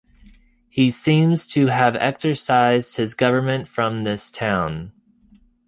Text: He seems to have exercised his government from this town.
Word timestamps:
He 0.67 0.89
seems 0.89 1.45
to 1.53 1.67
have 1.67 1.95
exercised 1.95 2.95
his 2.97 3.13
government 3.13 3.67
from 3.67 4.03
this 4.03 4.31
town. 4.31 4.93